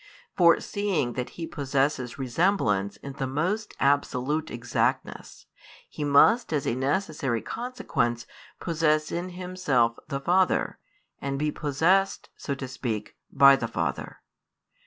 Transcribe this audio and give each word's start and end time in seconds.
For 0.35 0.59
seeing 0.59 1.13
that 1.13 1.29
He 1.37 1.45
possesses 1.45 2.17
resemblance 2.17 2.97
in 3.03 3.13
the 3.13 3.27
most 3.27 3.75
absolute 3.79 4.49
exactness, 4.49 5.45
He 5.87 6.03
must 6.03 6.51
as 6.51 6.65
a 6.65 6.73
necessary 6.73 7.39
consequence 7.43 8.25
possess 8.59 9.11
in 9.11 9.29
Himself 9.29 9.99
the 10.07 10.19
Father, 10.19 10.79
and 11.21 11.37
be 11.37 11.51
possessed 11.51 12.29
(so 12.35 12.55
to 12.55 12.67
speak) 12.67 13.15
by 13.31 13.55
the 13.55 13.67
Father. 13.67 14.21